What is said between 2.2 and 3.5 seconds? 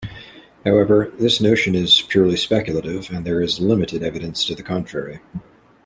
speculative and there